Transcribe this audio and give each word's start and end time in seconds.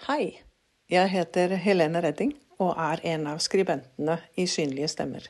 Hei, 0.00 0.38
jeg 0.88 1.10
heter 1.12 1.52
Helene 1.60 2.00
Redding 2.00 2.30
og 2.56 2.70
er 2.80 3.02
en 3.10 3.26
av 3.28 3.42
skribentene 3.44 4.14
i 4.40 4.46
Synlige 4.48 4.88
stemmer. 4.88 5.26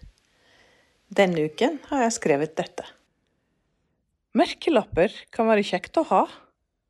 Denne 1.10 1.42
uken 1.50 1.80
har 1.88 2.04
jeg 2.04 2.14
skrevet 2.14 2.54
dette. 2.54 2.86
Merkelapper 4.38 5.10
kan 5.34 5.50
være 5.50 5.66
kjekt 5.66 5.98
å 5.98 6.06
ha 6.12 6.20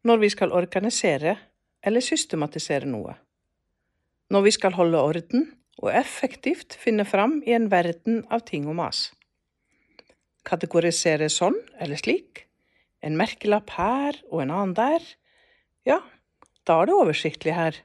når 0.04 0.20
vi 0.26 0.30
skal 0.36 0.52
organisere 0.60 1.38
eller 1.80 2.04
systematisere 2.04 2.84
noe. 2.84 3.16
Når 4.28 4.46
vi 4.50 4.54
skal 4.58 4.76
holde 4.76 5.00
orden 5.00 5.48
og 5.80 5.88
effektivt 5.88 6.76
finne 6.84 7.08
fram 7.08 7.40
i 7.48 7.56
en 7.56 7.72
verden 7.72 8.26
av 8.28 8.44
ting 8.52 8.68
og 8.68 8.76
mas. 8.84 9.06
Kategorisere 10.44 11.32
sånn 11.32 11.56
eller 11.80 11.96
slik, 11.96 12.44
en 13.00 13.16
merkelapp 13.16 13.72
her 13.80 14.20
og 14.28 14.44
en 14.44 14.58
annen 14.60 14.76
der. 14.76 15.12
Ja, 15.88 16.02
da 16.68 16.80
er 16.80 16.90
det 16.90 16.96
oversiktlig 16.96 17.54
her. 17.56 17.78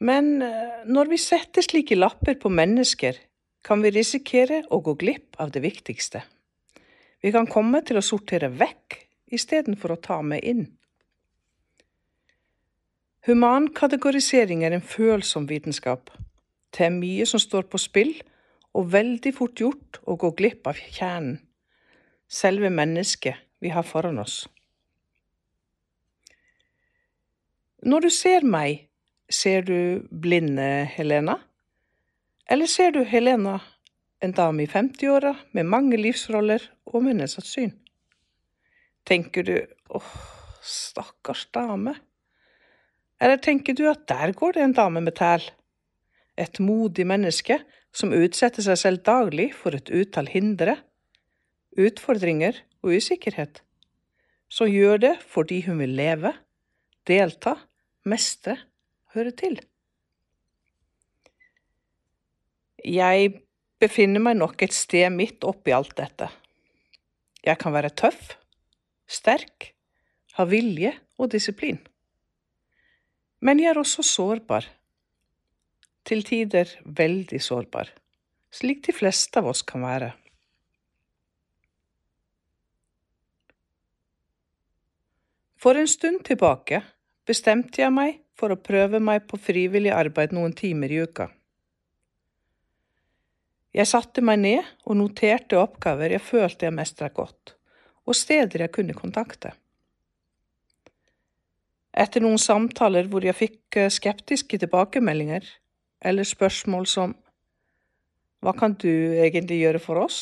Men 0.00 0.40
eh, 0.42 0.82
når 0.88 1.12
vi 1.12 1.20
setter 1.20 1.64
slike 1.64 1.98
lapper 1.98 2.38
på 2.40 2.52
mennesker, 2.52 3.18
kan 3.64 3.82
vi 3.84 3.92
risikere 3.92 4.62
å 4.72 4.80
gå 4.80 4.94
glipp 5.00 5.36
av 5.42 5.52
det 5.52 5.60
viktigste. 5.64 6.22
Vi 7.20 7.32
kan 7.34 7.48
komme 7.50 7.82
til 7.84 8.00
å 8.00 8.04
sortere 8.04 8.48
vekk 8.48 8.96
istedenfor 9.36 9.92
å 9.92 10.00
ta 10.00 10.20
med 10.24 10.44
inn. 10.44 10.64
Humankategorisering 13.28 14.64
er 14.64 14.72
en 14.72 14.84
følsom 14.84 15.44
vitenskap. 15.50 16.08
Det 16.72 16.86
er 16.86 16.94
mye 16.94 17.26
som 17.28 17.42
står 17.42 17.68
på 17.68 17.78
spill, 17.82 18.14
og 18.72 18.92
veldig 18.94 19.32
fort 19.36 19.60
gjort 19.60 19.98
å 20.08 20.16
gå 20.16 20.30
glipp 20.38 20.68
av 20.70 20.78
kjernen, 20.78 21.40
selve 22.30 22.70
mennesket 22.70 23.42
vi 23.60 23.72
har 23.74 23.84
foran 23.84 24.22
oss. 24.22 24.44
Når 27.80 28.04
du 28.04 28.10
ser 28.12 28.44
meg, 28.44 28.90
ser 29.32 29.62
du 29.64 30.02
blinde 30.12 30.84
Helena? 30.92 31.38
Eller 32.50 32.68
ser 32.68 32.90
du 32.92 33.04
Helena, 33.08 33.54
en 34.20 34.34
dame 34.36 34.66
i 34.66 34.68
50-åra 34.68 35.32
med 35.56 35.64
mange 35.64 35.96
livsroller 35.96 36.60
og 36.84 37.06
med 37.06 37.22
nedsatt 37.22 37.48
syn? 37.48 37.72
Tenker 39.08 39.46
du 39.48 39.54
åh, 39.96 40.10
stakkars 40.60 41.46
dame? 41.56 41.94
Eller 43.16 43.40
tenker 43.40 43.72
du 43.72 43.86
at 43.88 44.04
der 44.12 44.34
går 44.36 44.58
det 44.58 44.66
en 44.66 44.76
dame 44.76 45.00
med 45.00 45.16
tæl? 45.16 45.48
Et 46.36 46.60
modig 46.60 47.08
menneske 47.08 47.62
som 47.96 48.12
utsetter 48.12 48.66
seg 48.66 48.76
selv 48.76 49.02
daglig 49.08 49.54
for 49.56 49.72
et 49.72 49.88
utall 49.88 50.28
hindre, 50.28 50.76
utfordringer 51.80 52.60
og 52.84 53.00
usikkerhet. 53.00 53.64
Som 54.52 54.68
gjør 54.68 55.00
det 55.00 55.16
fordi 55.32 55.62
hun 55.64 55.80
vil 55.80 55.96
leve, 55.96 56.36
delta 57.08 57.56
mestre, 58.08 58.56
hører 59.14 59.34
til. 59.36 59.58
Jeg 62.84 63.32
befinner 63.80 64.22
meg 64.22 64.38
nok 64.40 64.62
et 64.64 64.74
sted 64.76 65.10
midt 65.12 65.44
oppi 65.44 65.74
alt 65.76 65.96
dette. 65.98 66.30
Jeg 67.44 67.58
kan 67.60 67.72
være 67.72 67.92
tøff, 67.96 68.36
sterk, 69.08 69.72
ha 70.36 70.46
vilje 70.48 70.92
og 71.20 71.32
disiplin. 71.32 71.80
Men 73.40 73.60
jeg 73.60 73.72
er 73.72 73.80
også 73.80 74.04
sårbar. 74.04 74.68
Til 76.04 76.22
tider 76.24 76.68
veldig 76.84 77.38
sårbar, 77.44 77.90
slik 78.50 78.80
de 78.86 78.94
fleste 78.96 79.40
av 79.40 79.50
oss 79.52 79.60
kan 79.62 79.84
være. 79.84 80.14
For 85.60 85.76
en 85.76 85.88
stund 85.88 86.22
tilbake 86.24 86.80
bestemte 87.30 87.84
jeg 87.84 87.94
meg 87.94 88.18
for 88.38 88.52
å 88.52 88.58
prøve 88.58 89.00
meg 89.02 89.28
på 89.30 89.38
frivillig 89.38 89.92
arbeid 89.94 90.34
noen 90.34 90.54
timer 90.56 90.90
i 90.90 91.02
uka. 91.04 91.28
Jeg 93.70 93.86
satte 93.86 94.22
meg 94.24 94.40
ned 94.42 94.66
og 94.88 94.98
noterte 94.98 95.58
oppgaver 95.60 96.16
jeg 96.16 96.26
følte 96.26 96.66
jeg 96.66 96.74
mestra 96.74 97.10
godt, 97.14 97.54
og 98.02 98.18
steder 98.18 98.66
jeg 98.66 98.74
kunne 98.74 98.96
kontakte. 98.98 99.52
Etter 101.90 102.22
noen 102.22 102.38
samtaler 102.38 103.06
hvor 103.10 103.24
jeg 103.26 103.36
fikk 103.38 103.78
eh, 103.78 103.90
skeptiske 103.90 104.58
tilbakemeldinger, 104.62 105.46
eller 106.00 106.26
spørsmål 106.26 106.86
som 106.86 107.16
Hva 108.40 108.54
kan 108.56 108.72
du 108.72 108.88
egentlig 109.20 109.58
gjøre 109.60 109.80
for 109.84 110.00
oss? 110.00 110.20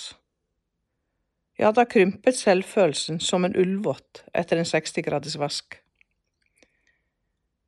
Ja, 1.59 1.71
da 1.71 1.85
krympet 1.87 2.35
selvfølelsen 2.39 3.21
som 3.23 3.47
en 3.47 3.55
ullvott 3.55 4.25
etter 4.35 4.59
en 4.59 4.67
60 4.67 5.07
graders 5.07 5.37
vask. 5.39 5.79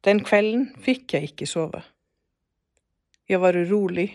Den 0.06 0.22
kvelden 0.24 0.70
fikk 0.80 1.14
jeg 1.14 1.32
ikke 1.32 1.48
sove. 1.48 1.82
Jeg 3.28 3.40
var 3.42 3.56
urolig, 3.56 4.08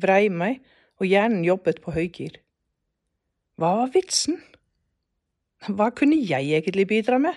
vrei 0.00 0.28
meg, 0.32 0.62
og 0.96 1.06
hjernen 1.06 1.44
jobbet 1.44 1.82
på 1.84 1.92
høygir. 1.92 2.38
Hva 3.60 3.74
var 3.82 3.92
vitsen? 3.92 4.40
Hva 5.68 5.90
kunne 5.96 6.16
jeg 6.16 6.56
egentlig 6.56 6.86
bidra 6.88 7.18
med? 7.20 7.36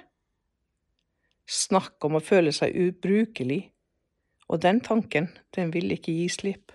Snakk 1.50 1.98
om 2.06 2.18
å 2.20 2.24
føle 2.24 2.54
seg 2.56 2.76
ubrukelig, 2.78 3.62
og 4.50 4.62
den 4.64 4.80
tanken, 4.86 5.30
den 5.56 5.74
ville 5.74 5.98
ikke 5.98 6.16
gi 6.16 6.28
slipp. 6.32 6.74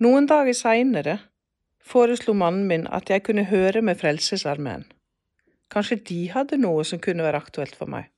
Noen 0.00 0.26
dager 0.26 0.56
seinere 0.56 1.18
foreslo 1.84 2.32
mannen 2.32 2.66
min 2.68 2.86
at 2.88 3.10
jeg 3.12 3.24
kunne 3.26 3.44
høre 3.50 3.82
med 3.84 3.98
Frelsesarmeen. 4.00 4.86
Kanskje 5.70 6.00
de 6.10 6.22
hadde 6.32 6.58
noe 6.58 6.84
som 6.86 7.00
kunne 7.02 7.24
være 7.26 7.40
aktuelt 7.40 7.76
for 7.78 7.90
meg. 7.90 8.08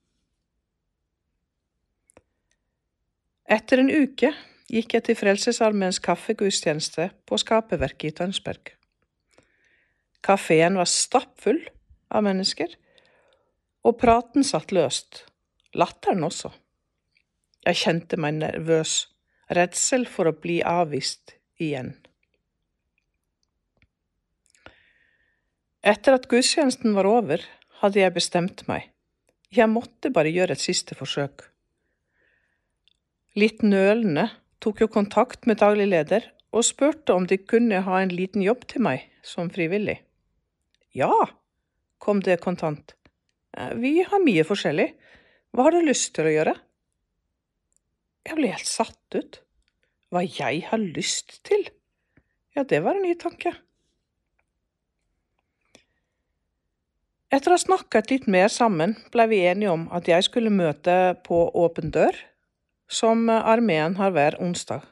Etter 3.53 3.83
en 3.83 3.91
uke 3.93 4.31
gikk 4.73 4.95
jeg 4.97 5.05
til 5.05 5.19
Frelsesarmeens 5.19 5.99
kaffegudstjeneste 6.01 7.11
på 7.29 7.39
Skaperverket 7.41 8.09
i 8.09 8.17
Tønsberg. 8.23 8.73
Kafeen 10.25 10.79
var 10.79 10.89
stappfull 10.89 11.61
av 12.15 12.25
mennesker, 12.25 12.71
og 13.83 13.99
praten 14.01 14.47
satt 14.47 14.73
løst, 14.73 15.25
latteren 15.75 16.23
også. 16.25 16.53
Jeg 17.67 17.81
kjente 17.83 18.19
meg 18.19 18.39
nervøs, 18.39 18.95
redsel 19.51 20.07
for 20.09 20.31
å 20.31 20.37
bli 20.39 20.61
avvist 20.67 21.35
igjen. 21.61 21.93
Etter 25.83 26.15
at 26.15 26.29
gudstjenesten 26.31 26.93
var 26.95 27.09
over, 27.11 27.43
hadde 27.83 27.99
jeg 27.99 28.15
bestemt 28.15 28.61
meg. 28.69 28.93
Jeg 29.51 29.67
måtte 29.67 30.13
bare 30.15 30.31
gjøre 30.31 30.55
et 30.55 30.63
siste 30.63 30.95
forsøk. 30.95 31.49
Litt 33.35 33.65
nølende 33.67 34.29
tok 34.63 34.85
jeg 34.85 34.93
kontakt 34.95 35.49
med 35.51 35.59
daglig 35.59 35.89
leder 35.91 36.29
og 36.55 36.69
spurte 36.69 37.17
om 37.17 37.27
de 37.27 37.41
kunne 37.41 37.81
ha 37.83 37.99
en 37.99 38.13
liten 38.15 38.45
jobb 38.45 38.63
til 38.71 38.85
meg 38.87 39.09
som 39.27 39.51
frivillig. 39.51 39.99
Ja, 40.95 41.11
kom 41.99 42.23
det 42.23 42.39
kontant. 42.45 42.95
«Eh, 43.57 43.75
vi 43.75 44.05
har 44.07 44.23
mye 44.23 44.47
forskjellig. 44.47 44.87
Hva 45.53 45.67
har 45.67 45.75
du 45.75 45.83
lyst 45.83 46.13
til 46.15 46.29
å 46.29 46.37
gjøre? 46.37 46.55
Jeg 48.29 48.39
ble 48.39 48.55
helt 48.55 48.71
satt 48.71 49.19
ut. 49.19 49.43
Hva 50.15 50.23
jeg 50.23 50.63
har 50.69 50.79
lyst 50.79 51.41
til? 51.49 51.67
Ja, 52.55 52.63
det 52.63 52.85
var 52.85 52.95
en 52.95 53.07
ny 53.09 53.17
tanke. 53.19 53.57
Etter 57.33 57.49
å 57.49 57.57
ha 57.57 57.61
snakket 57.63 58.11
litt 58.13 58.27
mer 58.29 58.51
sammen, 58.53 58.93
ble 59.09 59.25
vi 59.31 59.39
enige 59.49 59.73
om 59.73 59.87
at 59.97 60.09
jeg 60.11 60.27
skulle 60.27 60.53
møte 60.53 61.15
på 61.25 61.47
Åpen 61.57 61.89
dør, 61.95 62.13
som 62.93 63.25
armeen 63.33 63.97
har 63.97 64.13
hver 64.13 64.37
onsdag. 64.37 64.85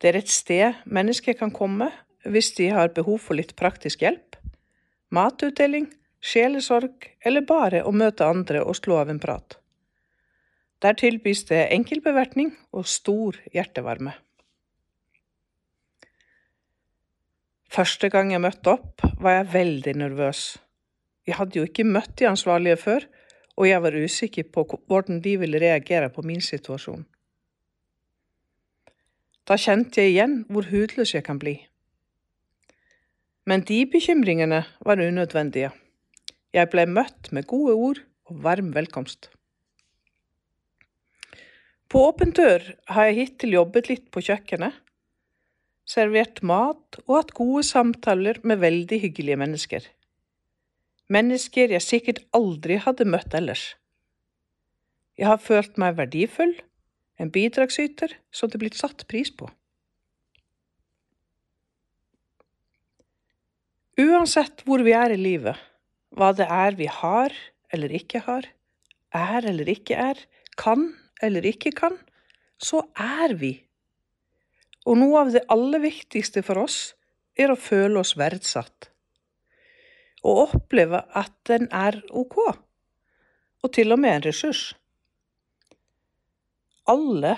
Det 0.00 0.08
er 0.08 0.20
et 0.22 0.32
sted 0.32 0.80
mennesker 0.88 1.36
kan 1.36 1.52
komme 1.52 1.90
hvis 2.24 2.54
de 2.56 2.70
har 2.72 2.94
behov 2.96 3.20
for 3.28 3.36
litt 3.36 3.52
praktisk 3.60 4.00
hjelp, 4.06 4.40
matutdeling, 5.12 5.90
sjelesorg 6.24 7.10
eller 7.20 7.44
bare 7.44 7.84
å 7.84 7.92
møte 7.92 8.24
andre 8.24 8.64
og 8.64 8.80
slå 8.80 9.02
av 9.04 9.12
en 9.12 9.20
prat. 9.20 9.60
Der 10.80 10.96
tilbys 10.96 11.44
det 11.52 11.66
enkeltbevertning 11.76 12.54
og 12.72 12.88
stor 12.88 13.36
hjertevarme. 13.52 14.16
Første 17.68 18.08
gang 18.08 18.32
jeg 18.32 18.40
møtte 18.40 18.78
opp, 18.78 19.04
var 19.20 19.42
jeg 19.42 19.52
veldig 19.52 20.00
nervøs. 20.00 20.54
Jeg 21.26 21.38
hadde 21.40 21.58
jo 21.58 21.66
ikke 21.66 21.86
møtt 21.86 22.14
de 22.20 22.28
ansvarlige 22.28 22.78
før, 22.78 23.06
og 23.56 23.68
jeg 23.68 23.82
var 23.82 23.96
usikker 23.96 24.48
på 24.52 24.64
hvordan 24.86 25.20
de 25.24 25.36
ville 25.40 25.60
reagere 25.60 26.10
på 26.12 26.22
min 26.22 26.40
situasjon. 26.40 27.06
Da 29.46 29.56
kjente 29.58 30.02
jeg 30.02 30.14
igjen 30.14 30.36
hvor 30.50 30.66
hudløs 30.70 31.14
jeg 31.14 31.24
kan 31.26 31.38
bli. 31.38 31.56
Men 33.46 33.62
de 33.62 33.84
bekymringene 33.86 34.64
var 34.82 35.02
unødvendige. 35.02 35.70
Jeg 36.52 36.70
ble 36.72 36.86
møtt 36.90 37.30
med 37.32 37.46
gode 37.46 37.74
ord 37.74 38.00
og 38.26 38.42
varm 38.42 38.72
velkomst. 38.74 39.30
På 41.86 42.08
Åpen 42.08 42.32
dør 42.34 42.64
har 42.90 43.06
jeg 43.06 43.18
hittil 43.20 43.54
jobbet 43.54 43.90
litt 43.90 44.08
på 44.10 44.22
kjøkkenet, 44.26 44.74
servert 45.86 46.42
mat 46.42 46.98
og 47.04 47.12
hatt 47.20 47.30
gode 47.38 47.62
samtaler 47.62 48.40
med 48.42 48.58
veldig 48.58 48.98
hyggelige 49.04 49.38
mennesker. 49.38 49.86
Mennesker 51.12 51.70
jeg 51.70 51.84
sikkert 51.84 52.24
aldri 52.34 52.80
hadde 52.82 53.06
møtt 53.06 53.34
ellers. 53.36 53.74
Jeg 55.16 55.30
har 55.30 55.38
følt 55.40 55.78
meg 55.80 55.96
verdifull, 56.00 56.56
en 57.16 57.30
bidragsyter 57.32 58.16
som 58.34 58.50
det 58.50 58.58
er 58.58 58.64
blitt 58.66 58.78
satt 58.78 59.06
pris 59.08 59.30
på. 59.32 59.48
Uansett 63.96 64.60
hvor 64.66 64.82
vi 64.84 64.92
er 64.92 65.14
i 65.14 65.20
livet, 65.20 65.56
hva 66.12 66.34
det 66.36 66.50
er 66.52 66.76
vi 66.76 66.88
har 66.90 67.32
eller 67.72 67.94
ikke 67.96 68.20
har, 68.26 68.44
er 69.14 69.46
eller 69.48 69.70
ikke 69.72 69.96
er, 69.96 70.20
kan 70.60 70.90
eller 71.24 71.46
ikke 71.48 71.72
kan, 71.72 71.96
så 72.60 72.82
er 73.00 73.32
vi. 73.40 73.54
Og 74.84 74.98
noe 75.00 75.22
av 75.24 75.32
det 75.32 75.46
aller 75.52 75.80
viktigste 75.80 76.44
for 76.44 76.66
oss 76.66 76.92
er 77.38 77.52
å 77.52 77.56
føle 77.56 78.02
oss 78.02 78.14
verdsatt. 78.20 78.90
Og 80.26 80.42
oppleve 80.46 81.02
at 81.14 81.34
den 81.46 81.68
er 81.70 82.00
ok, 82.10 82.38
og 83.62 83.72
til 83.76 83.94
og 83.94 84.00
med 84.02 84.16
en 84.18 84.26
ressurs. 84.26 84.62
Alle 86.90 87.36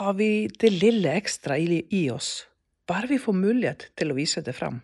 har 0.00 0.14
vi 0.16 0.48
det 0.60 0.70
lille 0.72 1.12
ekstra 1.20 1.56
i 1.60 2.04
oss, 2.12 2.46
bare 2.88 3.10
vi 3.10 3.20
får 3.20 3.36
mulighet 3.36 3.90
til 3.96 4.12
å 4.12 4.16
vise 4.16 4.42
det 4.44 4.56
fram. 4.56 4.80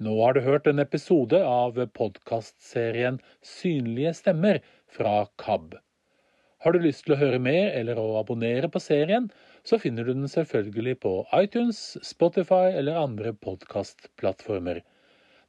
Nå 0.00 0.14
har 0.22 0.32
du 0.32 0.40
hørt 0.40 0.68
en 0.70 0.80
episode 0.80 1.36
av 1.44 1.76
podkastserien 1.92 3.18
Synlige 3.44 4.14
stemmer 4.16 4.62
fra 4.88 5.26
KAB. 5.42 5.74
Har 6.64 6.72
du 6.72 6.80
lyst 6.80 7.04
til 7.04 7.14
å 7.16 7.20
høre 7.20 7.40
mer 7.40 7.68
eller 7.76 8.00
å 8.00 8.14
abonnere 8.20 8.68
på 8.72 8.80
serien, 8.80 9.28
så 9.64 9.76
finner 9.80 10.08
du 10.08 10.14
den 10.14 10.28
selvfølgelig 10.28 10.96
på 11.04 11.12
iTunes, 11.36 11.98
Spotify 12.04 12.72
eller 12.72 12.96
andre 13.00 13.34
podkastplattformer. 13.36 14.80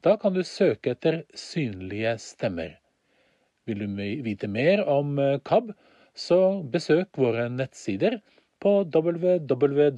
Da 0.02 0.18
kan 0.18 0.34
du 0.34 0.42
søke 0.44 0.92
etter 0.96 1.24
Synlige 1.38 2.18
stemmer. 2.22 2.72
Vil 3.70 3.80
du 3.84 3.88
vite 4.26 4.48
mer 4.50 4.82
om 4.90 5.20
eh, 5.22 5.40
KAB, 5.46 5.72
så 6.18 6.64
besøk 6.74 7.18
våre 7.22 7.50
nettsider 7.54 8.18
på 8.62 8.72
www.kab.no. 8.96 9.92